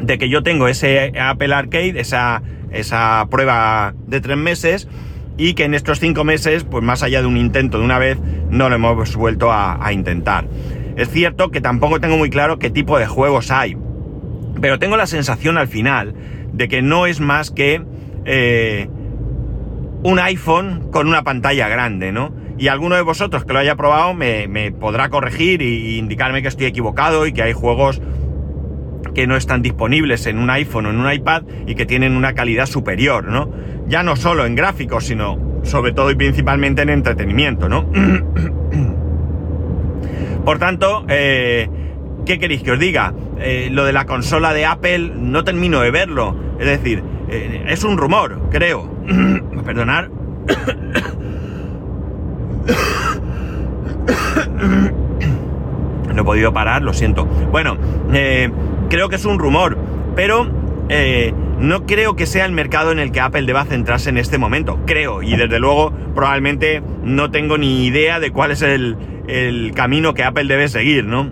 de 0.07 0.19
que 0.19 0.29
yo 0.29 0.43
tengo 0.43 0.69
ese 0.69 1.13
Apple 1.19 1.53
Arcade, 1.53 2.01
esa, 2.01 2.43
esa 2.71 3.27
prueba 3.31 3.95
de 4.07 4.21
tres 4.21 4.37
meses, 4.37 4.89
y 5.37 5.55
que 5.55 5.65
en 5.65 5.75
estos 5.75 6.01
cinco 6.01 6.25
meses, 6.25 6.65
pues 6.65 6.83
más 6.83 7.03
allá 7.03 7.21
de 7.21 7.27
un 7.27 7.37
intento 7.37 7.79
de 7.79 7.85
una 7.85 7.99
vez, 7.99 8.19
no 8.51 8.69
lo 8.69 8.77
hemos 8.77 9.17
vuelto 9.17 9.53
a, 9.53 9.93
intentar. 9.93 10.47
Es 10.97 11.11
cierto 11.11 11.51
que 11.51 11.61
tampoco 11.61 12.01
tengo 12.01 12.17
muy 12.17 12.31
claro 12.31 12.59
qué 12.59 12.71
tipo 12.71 12.99
de 12.99 13.07
juegos 13.07 13.51
hay, 13.51 13.77
pero 14.61 14.79
tengo 14.79 14.97
la 14.97 15.07
sensación 15.07 15.59
al 15.59 15.69
final 15.69 16.15
de 16.53 16.69
que 16.69 16.81
no 16.81 17.07
es 17.07 17.21
más 17.21 17.51
que 17.51 17.83
eh, 18.25 18.89
un 20.03 20.19
iPhone 20.19 20.89
con 20.91 21.09
una 21.09 21.23
pantalla 21.23 21.69
grande, 21.69 22.13
¿no? 22.13 22.33
Y 22.59 22.69
alguno 22.69 22.95
de 22.95 23.03
vosotros 23.03 23.45
que 23.45 23.53
lo 23.53 23.59
haya 23.59 23.77
probado 23.77 24.15
me, 24.15 24.73
podrá 24.73 25.11
corregir 25.11 25.61
e 25.61 25.97
indicarme 25.99 26.41
que 26.41 26.49
estoy 26.49 26.67
equivocado 26.67 27.27
y 27.27 27.35
que 27.35 27.43
hay 27.43 27.53
juegos 27.53 28.01
que 29.15 29.27
no 29.27 29.37
están 29.37 29.63
disponibles 29.63 30.27
en 30.27 30.39
un 30.39 30.51
iPhone 30.51 30.87
o 30.87 30.91
en 30.91 30.99
un 30.99 31.13
iPad 31.13 31.43
y 31.67 31.75
que 31.75 31.87
tienen 31.87 32.17
una 32.17 32.35
calidad 32.35 32.67
superior, 32.67 33.25
¿no? 33.25 33.51
Ya 33.89 34.03
no 34.03 34.17
solo 34.17 34.47
en 34.47 34.55
gráficos, 34.55 35.05
sino 35.05 35.61
sobre 35.63 35.93
todo 35.93 36.11
y 36.11 36.15
principalmente 36.15 36.83
en 36.83 36.91
entretenimiento, 36.91 37.69
¿no? 37.69 37.91
Por 40.45 40.59
tanto, 40.59 41.05
eh, 41.09 41.69
¿qué 42.25 42.39
queréis 42.39 42.63
que 42.63 42.73
os 42.73 42.79
diga? 42.79 43.13
Eh, 43.39 43.69
lo 43.71 43.85
de 43.85 43.93
la 43.93 44.07
consola 44.07 44.55
de 44.55 44.65
Apple 44.65 45.13
no 45.17 45.45
termino 45.45 45.81
de 45.81 45.91
verlo. 45.91 46.35
Es 46.59 46.67
decir, 46.67 47.03
eh, 47.29 47.65
es 47.69 47.85
un 47.85 47.99
rumor, 47.99 48.49
creo. 48.51 48.91
Perdonar. 49.65 50.11
no 56.15 56.23
he 56.23 56.25
podido 56.25 56.53
parar, 56.53 56.83
lo 56.83 56.93
siento. 56.93 57.27
Bueno, 57.27 57.77
eh, 58.13 58.51
creo 58.97 59.11
que 59.11 59.17
es 59.17 59.27
un 59.27 59.39
rumor, 59.39 59.77
pero 60.15 60.51
eh, 60.89 61.35
no 61.59 61.85
creo 61.85 62.17
que 62.17 62.25
sea 62.25 62.47
el 62.47 62.53
mercado 62.53 62.93
en 62.93 62.99
el 62.99 63.13
que 63.13 63.21
Apple 63.21 63.43
deba 63.43 63.67
centrarse 63.67 64.09
en 64.09 64.17
este 64.17 64.39
momento. 64.39 64.81
Creo, 64.87 65.23
y 65.23 65.37
desde 65.37 65.59
luego 65.59 65.93
probablemente 66.15 66.83
no 67.03 67.31
tengo 67.31 67.59
ni 67.59 67.85
idea 67.85 68.21
de 68.21 68.31
cuál 68.31 68.53
es 68.53 68.63
el, 68.63 68.97
camino 69.75 70.15
que 70.15 70.25
Apple 70.25 70.45
debe 70.45 70.69
seguir, 70.69 71.05
¿no? 71.05 71.31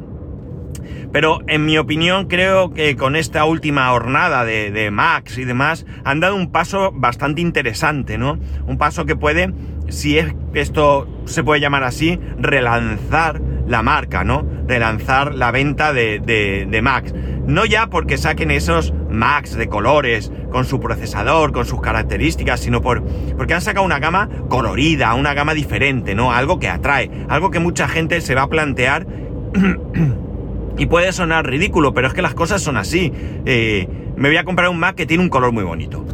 Pero 1.10 1.38
en 1.46 1.64
mi 1.64 1.78
opinión 1.78 2.26
creo 2.26 2.74
que 2.74 2.96
con 2.96 3.16
esta 3.16 3.46
última 3.46 3.88
jornada 3.88 4.44
de, 4.44 4.70
de, 4.70 4.90
Max 4.90 5.38
y 5.38 5.46
demás 5.46 5.86
han 6.04 6.20
dado 6.20 6.36
un 6.36 6.52
paso 6.52 6.92
bastante 6.92 7.40
interesante, 7.40 8.18
¿no? 8.18 8.38
Un 8.66 8.76
paso 8.76 9.06
que 9.06 9.16
puede, 9.16 9.54
si 9.88 10.18
es 10.18 10.34
esto 10.52 11.08
se 11.24 11.42
puede 11.42 11.62
llamar 11.62 11.84
así, 11.84 12.20
relanzar 12.38 13.40
la 13.66 13.82
marca, 13.82 14.24
¿no? 14.24 14.46
Relanzar 14.66 15.34
la 15.34 15.50
venta 15.50 15.92
de, 15.92 16.20
de, 16.20 16.66
de 16.70 16.82
Max. 16.82 17.14
No 17.46 17.64
ya 17.64 17.88
porque 17.88 18.16
saquen 18.16 18.50
esos 18.50 18.92
Max 19.10 19.54
de 19.54 19.68
colores, 19.68 20.32
con 20.50 20.64
su 20.64 20.80
procesador, 20.80 21.52
con 21.52 21.66
sus 21.66 21.80
características, 21.80 22.60
sino 22.60 22.80
por, 22.80 23.02
porque 23.36 23.54
han 23.54 23.60
sacado 23.60 23.84
una 23.84 23.98
gama 23.98 24.28
colorida, 24.48 25.14
una 25.14 25.34
gama 25.34 25.54
diferente, 25.54 26.14
¿no? 26.14 26.32
Algo 26.32 26.58
que 26.58 26.68
atrae, 26.68 27.10
algo 27.28 27.50
que 27.50 27.58
mucha 27.58 27.88
gente 27.88 28.20
se 28.20 28.34
va 28.34 28.42
a 28.42 28.48
plantear 28.48 29.06
y 30.78 30.86
puede 30.86 31.12
sonar 31.12 31.46
ridículo, 31.46 31.94
pero 31.94 32.08
es 32.08 32.14
que 32.14 32.22
las 32.22 32.34
cosas 32.34 32.62
son 32.62 32.76
así. 32.76 33.12
Eh, 33.46 33.88
me 34.16 34.28
voy 34.28 34.36
a 34.36 34.44
comprar 34.44 34.68
un 34.68 34.78
Mac 34.78 34.94
que 34.94 35.06
tiene 35.06 35.22
un 35.22 35.30
color 35.30 35.52
muy 35.52 35.64
bonito. 35.64 36.04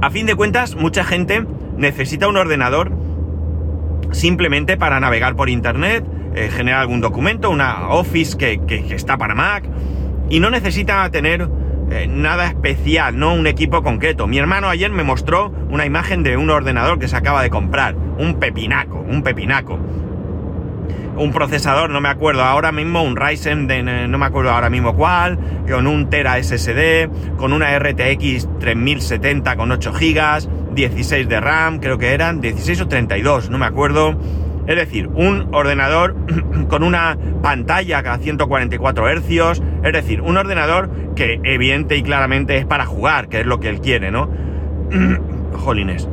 A 0.00 0.10
fin 0.10 0.26
de 0.26 0.34
cuentas, 0.34 0.74
mucha 0.74 1.04
gente 1.04 1.46
necesita 1.76 2.28
un 2.28 2.36
ordenador 2.36 2.90
simplemente 4.12 4.76
para 4.76 5.00
navegar 5.00 5.34
por 5.34 5.48
internet, 5.48 6.04
eh, 6.34 6.48
generar 6.50 6.80
algún 6.80 7.00
documento, 7.00 7.50
una 7.50 7.88
Office 7.88 8.36
que, 8.36 8.60
está 8.94 9.18
para 9.18 9.34
Mac, 9.34 9.64
y 10.30 10.40
no 10.40 10.50
necesita 10.50 11.10
tener 11.10 11.48
eh, 11.90 12.06
nada 12.08 12.46
especial, 12.46 13.18
no 13.18 13.34
un 13.34 13.46
equipo 13.46 13.82
concreto. 13.82 14.26
Mi 14.26 14.38
hermano 14.38 14.68
ayer 14.68 14.90
me 14.90 15.02
mostró 15.02 15.52
una 15.70 15.84
imagen 15.84 16.22
de 16.22 16.36
un 16.36 16.48
ordenador 16.50 16.98
que 16.98 17.08
se 17.08 17.16
acaba 17.16 17.42
de 17.42 17.50
comprar, 17.50 17.94
un 18.18 18.38
pepinaco, 18.38 19.00
un 19.00 19.22
pepinaco. 19.22 19.78
Un 21.14 21.30
procesador, 21.30 21.90
no 21.90 22.00
me 22.00 22.08
acuerdo 22.08 22.42
ahora 22.42 22.72
mismo, 22.72 23.02
un 23.02 23.16
Ryzen 23.16 23.66
de 23.66 23.82
no 23.82 24.16
me 24.16 24.24
acuerdo 24.24 24.50
ahora 24.50 24.70
mismo 24.70 24.96
cuál, 24.96 25.38
con 25.68 25.86
un 25.86 26.08
Tera 26.08 26.42
SSD, 26.42 27.36
con 27.36 27.52
una 27.52 27.78
RTX 27.78 28.48
3070 28.58 29.56
con 29.56 29.70
8 29.70 29.92
GB, 29.92 30.61
16 30.74 31.28
de 31.28 31.40
RAM, 31.40 31.78
creo 31.78 31.98
que 31.98 32.12
eran, 32.12 32.40
16 32.40 32.82
o 32.82 32.88
32, 32.88 33.50
no 33.50 33.58
me 33.58 33.66
acuerdo 33.66 34.16
es 34.66 34.76
decir, 34.76 35.08
un 35.08 35.48
ordenador 35.52 36.14
con 36.68 36.82
una 36.82 37.16
pantalla 37.42 37.98
a 37.98 38.18
144 38.18 39.08
Hz, 39.08 39.62
es 39.84 39.92
decir, 39.92 40.20
un 40.20 40.36
ordenador 40.36 40.90
que 41.16 41.40
evidente 41.42 41.96
y 41.96 42.02
claramente 42.02 42.56
es 42.56 42.66
para 42.66 42.86
jugar, 42.86 43.28
que 43.28 43.40
es 43.40 43.46
lo 43.46 43.60
que 43.60 43.68
él 43.68 43.80
quiere, 43.80 44.10
¿no? 44.10 44.30
Jolines. 45.52 46.08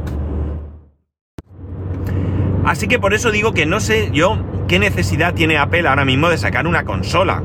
Así 2.65 2.87
que 2.87 2.99
por 2.99 3.13
eso 3.13 3.31
digo 3.31 3.53
que 3.53 3.65
no 3.65 3.79
sé 3.79 4.09
yo 4.13 4.37
qué 4.67 4.79
necesidad 4.79 5.33
tiene 5.33 5.57
Apple 5.57 5.87
ahora 5.87 6.05
mismo 6.05 6.29
de 6.29 6.37
sacar 6.37 6.67
una 6.67 6.83
consola. 6.83 7.41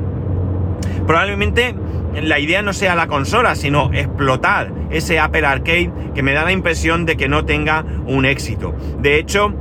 Probablemente 1.07 1.75
la 2.23 2.39
idea 2.39 2.63
no 2.63 2.73
sea 2.73 2.95
la 2.95 3.07
consola, 3.07 3.55
sino 3.55 3.93
explotar 3.93 4.73
ese 4.91 5.19
Apple 5.19 5.47
Arcade 5.47 5.91
que 6.15 6.23
me 6.23 6.33
da 6.33 6.45
la 6.45 6.53
impresión 6.53 7.07
de 7.07 7.17
que 7.17 7.29
no 7.29 7.45
tenga 7.45 7.85
un 8.07 8.25
éxito. 8.25 8.75
De 9.01 9.19
hecho, 9.19 9.53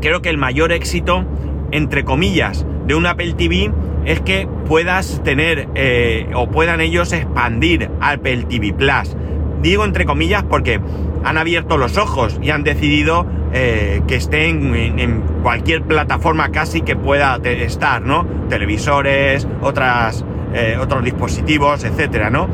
creo 0.00 0.22
que 0.22 0.30
el 0.30 0.38
mayor 0.38 0.72
éxito, 0.72 1.24
entre 1.72 2.04
comillas, 2.04 2.66
de 2.86 2.94
un 2.94 3.06
Apple 3.06 3.34
TV 3.34 3.70
es 4.04 4.20
que 4.20 4.48
puedas 4.66 5.22
tener 5.24 5.68
eh, 5.74 6.28
o 6.34 6.48
puedan 6.48 6.80
ellos 6.80 7.12
expandir 7.12 7.90
Apple 8.00 8.44
TV 8.48 8.72
Plus. 8.72 9.16
Digo 9.60 9.84
entre 9.84 10.04
comillas 10.04 10.44
porque 10.44 10.80
han 11.24 11.36
abierto 11.36 11.76
los 11.76 11.98
ojos 11.98 12.38
y 12.40 12.50
han 12.50 12.62
decidido 12.62 13.26
eh, 13.52 14.02
que 14.06 14.16
estén 14.16 14.74
en, 14.74 15.22
cualquier 15.42 15.82
plataforma 15.82 16.50
casi 16.50 16.82
que 16.82 16.96
pueda 16.96 17.36
estar, 17.42 18.02
¿no? 18.02 18.26
Televisores, 18.48 19.46
otras, 19.60 20.24
eh, 20.54 20.76
otros 20.80 21.04
dispositivos, 21.04 21.84
etcétera, 21.84 22.30
¿no? 22.30 22.48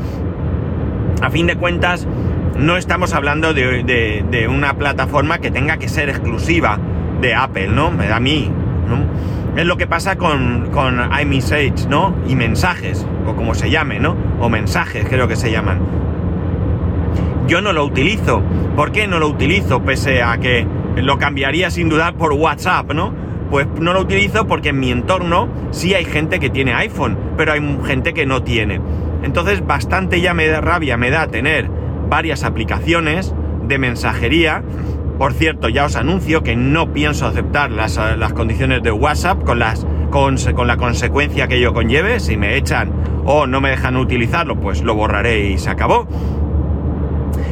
A 1.21 1.29
fin 1.29 1.47
de 1.47 1.55
cuentas, 1.55 2.07
no 2.57 2.77
estamos 2.77 3.13
hablando 3.13 3.53
de 3.53 4.47
una 4.49 4.75
plataforma 4.75 5.39
que 5.39 5.51
tenga 5.51 5.77
que 5.77 5.89
ser 5.89 6.09
exclusiva 6.09 6.79
de 7.21 7.33
Apple, 7.33 7.69
¿no? 7.69 7.91
Me 7.91 8.07
da 8.07 8.17
a 8.17 8.19
mí. 8.19 8.51
Es 9.55 9.65
lo 9.65 9.77
que 9.77 9.87
pasa 9.87 10.17
con, 10.17 10.69
con 10.71 10.99
iMessage, 11.21 11.87
¿no? 11.87 12.13
Y 12.27 12.35
mensajes, 12.35 13.05
o 13.25 13.35
como 13.35 13.55
se 13.55 13.69
llame, 13.69 13.99
¿no? 13.99 14.15
O 14.39 14.49
mensajes, 14.49 15.05
creo 15.07 15.27
que 15.27 15.35
se 15.35 15.51
llaman. 15.51 15.79
Yo 17.47 17.61
no 17.61 17.71
lo 17.71 17.85
utilizo. 17.85 18.41
¿Por 18.75 18.91
qué 18.91 19.07
no 19.07 19.19
lo 19.19 19.27
utilizo? 19.27 19.81
Pese 19.81 20.21
a 20.21 20.37
que 20.39 20.67
lo 20.95 21.17
cambiaría 21.17 21.69
sin 21.69 21.89
dudar 21.89 22.15
por 22.15 22.33
WhatsApp, 22.33 22.93
¿no? 22.93 23.13
Pues 23.49 23.67
no 23.79 23.93
lo 23.93 24.01
utilizo 24.01 24.47
porque 24.47 24.69
en 24.69 24.79
mi 24.79 24.91
entorno 24.91 25.47
sí 25.71 25.93
hay 25.93 26.05
gente 26.05 26.39
que 26.39 26.49
tiene 26.49 26.73
iPhone, 26.73 27.17
pero 27.37 27.53
hay 27.53 27.79
gente 27.85 28.13
que 28.13 28.25
no 28.25 28.43
tiene. 28.43 28.81
Entonces 29.23 29.65
bastante 29.65 30.21
ya 30.21 30.33
me 30.33 30.47
da 30.47 30.61
rabia, 30.61 30.97
me 30.97 31.09
da 31.09 31.27
tener 31.27 31.69
varias 32.09 32.43
aplicaciones 32.43 33.33
de 33.67 33.77
mensajería 33.77 34.63
por 35.17 35.33
cierto, 35.33 35.69
ya 35.69 35.85
os 35.85 35.95
anuncio 35.95 36.43
que 36.43 36.57
no 36.57 36.91
pienso 36.91 37.25
aceptar 37.25 37.71
las, 37.71 37.97
condiciones 38.33 38.83
de 38.83 38.91
WhatsApp 38.91 39.43
con, 39.43 39.59
las, 39.59 39.87
con, 40.09 40.35
con, 40.53 40.67
la 40.67 40.75
consecuencia 40.75 41.47
que 41.47 41.55
ello 41.55 41.73
conlleve. 41.73 42.19
Si 42.19 42.35
me 42.35 42.57
echan 42.57 42.91
o 43.23 43.47
no 43.47 43.61
me 43.61 43.69
dejan 43.69 43.95
utilizarlo, 43.95 44.59
pues 44.59 44.83
lo 44.83 44.93
borraré 44.93 45.51
y 45.51 45.57
se 45.57 45.69
acabó. 45.69 46.05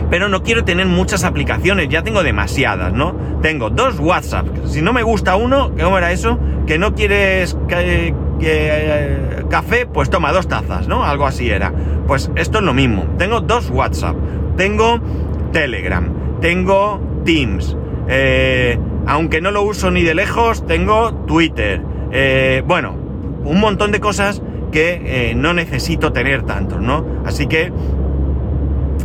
Pero 0.09 0.29
no 0.29 0.43
quiero 0.43 0.63
tener 0.63 0.85
muchas 0.85 1.23
aplicaciones, 1.23 1.89
ya 1.89 2.03
tengo 2.03 2.23
demasiadas, 2.23 2.93
¿no? 2.93 3.15
Tengo 3.41 3.69
dos 3.69 3.99
WhatsApp. 3.99 4.47
Si 4.65 4.81
no 4.81 4.93
me 4.93 5.03
gusta 5.03 5.35
uno, 5.35 5.71
¿cómo 5.79 5.97
era 5.97 6.11
eso? 6.11 6.39
Que 6.67 6.77
no 6.77 6.93
quieres 6.93 7.57
que, 7.67 8.13
eh, 8.41 9.43
café, 9.49 9.85
pues 9.85 10.09
toma 10.09 10.31
dos 10.31 10.47
tazas, 10.47 10.87
¿no? 10.87 11.03
Algo 11.03 11.25
así 11.25 11.49
era. 11.49 11.73
Pues 12.07 12.29
esto 12.35 12.59
es 12.59 12.63
lo 12.63 12.73
mismo. 12.73 13.05
Tengo 13.17 13.41
dos 13.41 13.69
WhatsApp. 13.69 14.15
Tengo 14.57 14.99
Telegram. 15.51 16.39
Tengo 16.41 17.01
Teams. 17.25 17.77
Eh, 18.07 18.77
aunque 19.05 19.41
no 19.41 19.51
lo 19.51 19.63
uso 19.63 19.91
ni 19.91 20.03
de 20.03 20.15
lejos, 20.15 20.65
tengo 20.65 21.13
Twitter. 21.25 21.81
Eh, 22.11 22.63
bueno, 22.65 22.95
un 23.43 23.59
montón 23.59 23.91
de 23.91 23.99
cosas 23.99 24.41
que 24.71 25.01
eh, 25.05 25.35
no 25.35 25.53
necesito 25.53 26.13
tener 26.13 26.43
tantos, 26.43 26.81
¿no? 26.81 27.05
Así 27.25 27.47
que 27.47 27.71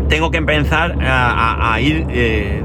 tengo 0.09 0.31
que 0.31 0.39
empezar 0.39 0.97
a, 1.01 1.79
ir 1.81 2.07
eh, 2.11 2.63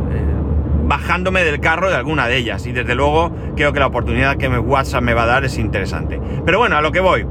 bajándome 0.85 1.43
del 1.43 1.59
carro 1.59 1.89
de 1.89 1.95
alguna 1.95 2.27
de 2.27 2.37
ellas. 2.37 2.65
Y 2.65 2.71
desde 2.71 2.95
luego 2.95 3.31
creo 3.55 3.73
que 3.73 3.79
la 3.79 3.87
oportunidad 3.87 4.37
que 4.37 4.47
WhatsApp 4.47 5.03
me 5.03 5.13
va 5.13 5.23
a 5.23 5.27
dar 5.27 5.45
es 5.45 5.57
interesante. 5.57 6.19
Pero 6.45 6.59
bueno, 6.59 6.77
a 6.77 6.81
lo 6.81 6.91
que 6.91 6.99
voy. 6.99 7.25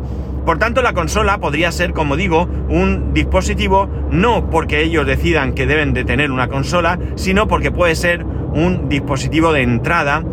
Por 0.45 0.59
tanto, 0.59 0.83
la 0.83 0.93
consola 0.93 1.39
podría 1.39 1.71
ser, 1.71 1.93
como 1.93 2.17
digo, 2.17 2.49
un 2.69 3.15
dispositivo 3.15 3.89
no 4.11 4.51
porque 4.51 4.83
ellos 4.83 5.07
decidan 5.07 5.53
que 5.53 5.67
deben 5.67 5.95
de 5.95 6.05
tener 6.05 6.33
una 6.33 6.49
consola, 6.49 6.99
sino 7.15 7.47
porque 7.47 7.71
puede 7.71 7.95
ser 7.95 8.25
un 8.25 8.89
dispositivo 8.89 9.53
de 9.53 9.63
entrada 9.63 10.25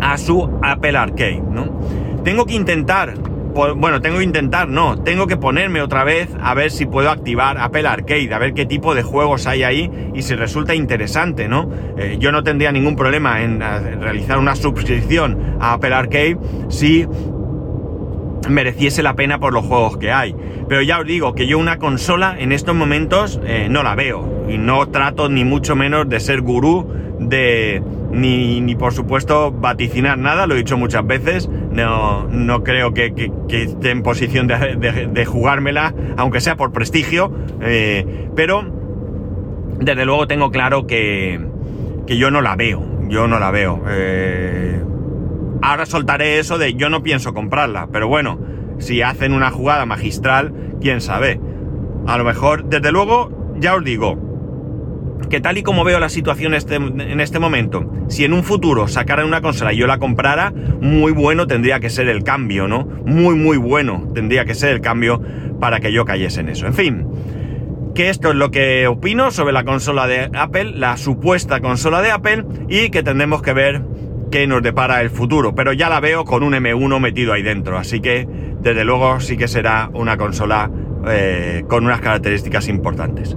a 0.00 0.18
su 0.18 0.58
Apple 0.62 0.96
Arcade, 0.96 1.42
¿no? 1.50 1.80
Tengo 2.24 2.46
que 2.46 2.54
intentar, 2.54 3.14
bueno, 3.76 4.00
tengo 4.00 4.18
que 4.18 4.24
intentar, 4.24 4.68
no, 4.68 5.02
tengo 5.02 5.26
que 5.26 5.36
ponerme 5.36 5.80
otra 5.80 6.04
vez 6.04 6.28
a 6.40 6.54
ver 6.54 6.70
si 6.70 6.86
puedo 6.86 7.10
activar 7.10 7.58
Apple 7.58 7.86
Arcade, 7.86 8.32
a 8.32 8.38
ver 8.38 8.54
qué 8.54 8.66
tipo 8.66 8.94
de 8.94 9.02
juegos 9.02 9.46
hay 9.46 9.62
ahí 9.62 9.90
y 10.14 10.22
si 10.22 10.34
resulta 10.34 10.74
interesante, 10.74 11.48
¿no? 11.48 11.70
Eh, 11.96 12.16
yo 12.20 12.32
no 12.32 12.42
tendría 12.42 12.70
ningún 12.72 12.96
problema 12.96 13.42
en 13.42 13.60
realizar 13.60 14.38
una 14.38 14.54
suscripción 14.56 15.56
a 15.60 15.74
Apple 15.74 15.94
Arcade 15.94 16.38
si 16.68 17.06
mereciese 18.48 19.02
la 19.02 19.14
pena 19.14 19.38
por 19.38 19.52
los 19.52 19.64
juegos 19.64 19.96
que 19.96 20.12
hay. 20.12 20.34
Pero 20.68 20.82
ya 20.82 20.98
os 20.98 21.06
digo 21.06 21.34
que 21.34 21.46
yo 21.46 21.58
una 21.58 21.78
consola 21.78 22.36
en 22.38 22.52
estos 22.52 22.74
momentos 22.74 23.40
eh, 23.44 23.68
no 23.70 23.82
la 23.82 23.94
veo. 23.94 24.46
Y 24.48 24.58
no 24.58 24.86
trato 24.88 25.28
ni 25.28 25.44
mucho 25.44 25.76
menos 25.76 26.08
de 26.08 26.20
ser 26.20 26.40
gurú 26.40 26.86
de... 27.18 27.82
Ni, 28.10 28.60
ni 28.60 28.74
por 28.74 28.92
supuesto 28.92 29.52
vaticinar 29.52 30.18
nada, 30.18 30.46
lo 30.46 30.54
he 30.54 30.58
dicho 30.58 30.76
muchas 30.76 31.06
veces. 31.06 31.48
No, 31.48 32.26
no 32.28 32.62
creo 32.62 32.94
que, 32.94 33.30
esté 33.50 33.90
en 33.90 34.02
posición 34.02 34.46
de, 34.46 35.24
jugármela, 35.26 35.94
aunque 36.16 36.40
sea 36.40 36.56
por 36.56 36.72
prestigio. 36.72 37.32
Eh, 37.60 38.28
pero 38.34 38.64
desde 39.80 40.04
luego 40.04 40.26
tengo 40.26 40.50
claro 40.50 40.86
que, 40.86 41.40
que 42.06 42.16
yo 42.16 42.30
no 42.30 42.40
la 42.40 42.56
veo. 42.56 42.82
Yo 43.08 43.28
no 43.28 43.38
la 43.38 43.50
veo. 43.50 43.82
Eh, 43.88 44.80
Ahora 45.62 45.86
soltaré 45.86 46.38
eso 46.38 46.58
de 46.58 46.74
yo 46.74 46.90
no 46.90 47.02
pienso 47.02 47.34
comprarla, 47.34 47.88
pero 47.90 48.08
bueno, 48.08 48.38
si 48.78 49.02
hacen 49.02 49.32
una 49.32 49.50
jugada 49.50 49.86
magistral, 49.86 50.52
quién 50.80 51.00
sabe. 51.00 51.40
A 52.06 52.18
lo 52.18 52.24
mejor, 52.24 52.66
desde 52.66 52.92
luego, 52.92 53.54
ya 53.58 53.74
os 53.74 53.82
digo, 53.82 54.16
que 55.28 55.40
tal 55.40 55.58
y 55.58 55.62
como 55.62 55.84
veo 55.84 55.98
la 55.98 56.08
situación 56.08 56.54
este, 56.54 56.76
en 56.76 57.20
este 57.20 57.38
momento, 57.38 57.92
si 58.08 58.24
en 58.24 58.32
un 58.32 58.44
futuro 58.44 58.88
sacaran 58.88 59.26
una 59.26 59.40
consola 59.40 59.72
y 59.72 59.76
yo 59.76 59.86
la 59.86 59.98
comprara, 59.98 60.52
muy 60.80 61.12
bueno 61.12 61.46
tendría 61.46 61.80
que 61.80 61.90
ser 61.90 62.08
el 62.08 62.22
cambio, 62.22 62.68
¿no? 62.68 62.86
Muy, 63.04 63.34
muy 63.34 63.56
bueno 63.56 64.10
tendría 64.14 64.44
que 64.44 64.54
ser 64.54 64.70
el 64.70 64.80
cambio 64.80 65.20
para 65.60 65.80
que 65.80 65.92
yo 65.92 66.04
cayese 66.04 66.40
en 66.40 66.48
eso. 66.48 66.66
En 66.66 66.74
fin, 66.74 67.06
que 67.94 68.10
esto 68.10 68.28
es 68.28 68.36
lo 68.36 68.50
que 68.50 68.86
opino 68.86 69.30
sobre 69.30 69.52
la 69.52 69.64
consola 69.64 70.06
de 70.06 70.30
Apple, 70.34 70.72
la 70.76 70.96
supuesta 70.96 71.60
consola 71.60 72.02
de 72.02 72.10
Apple, 72.10 72.44
y 72.68 72.90
que 72.90 73.02
tendremos 73.02 73.42
que 73.42 73.52
ver 73.52 73.82
qué 74.30 74.46
nos 74.46 74.62
depara 74.62 75.00
el 75.00 75.10
futuro, 75.10 75.54
pero 75.54 75.72
ya 75.72 75.88
la 75.88 76.00
veo 76.00 76.24
con 76.24 76.42
un 76.42 76.52
M1 76.52 77.00
metido 77.00 77.32
ahí 77.32 77.42
dentro, 77.42 77.78
así 77.78 78.00
que 78.00 78.28
desde 78.60 78.84
luego 78.84 79.20
sí 79.20 79.36
que 79.36 79.48
será 79.48 79.90
una 79.94 80.16
consola 80.16 80.70
eh, 81.08 81.64
con 81.68 81.84
unas 81.86 82.00
características 82.00 82.68
importantes. 82.68 83.36